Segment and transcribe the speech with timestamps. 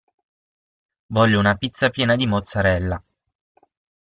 [1.13, 3.03] Voglio una pizza piena di mozzarella